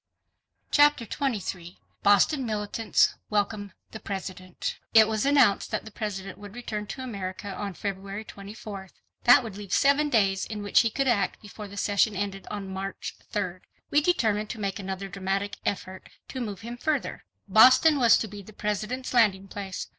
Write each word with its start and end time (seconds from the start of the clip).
Chapter 0.71 1.05
23 1.05 1.77
Boston 2.01 2.43
Militants 2.43 3.13
Welcome 3.29 3.71
the 3.91 3.99
President 3.99 4.79
It 4.95 5.07
was 5.07 5.27
announced 5.27 5.69
that 5.69 5.85
the 5.85 5.91
President 5.91 6.39
would 6.39 6.55
return 6.55 6.87
to 6.87 7.03
America 7.03 7.53
on 7.53 7.75
February 7.75 8.25
24th. 8.25 8.93
That 9.25 9.43
would 9.43 9.57
leave 9.57 9.71
seven 9.71 10.09
days 10.09 10.43
in 10.47 10.63
which 10.63 10.79
he 10.79 10.89
could 10.89 11.07
act 11.07 11.39
before 11.39 11.67
the 11.67 11.77
session 11.77 12.15
ended 12.15 12.47
on 12.49 12.67
March 12.67 13.13
3d. 13.31 13.59
We 13.91 14.01
determined 14.01 14.49
to 14.49 14.59
make 14.59 14.79
another 14.79 15.07
dramatic 15.07 15.57
effort 15.67 16.09
to 16.29 16.41
move 16.41 16.61
him 16.61 16.77
further. 16.77 17.23
Boston 17.47 17.99
was 17.99 18.17
to 18.17 18.27
be 18.27 18.41
the 18.41 18.53
President's 18.53 19.13
landing 19.13 19.47
place. 19.47 19.85